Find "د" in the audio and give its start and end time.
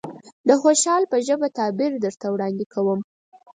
0.47-0.49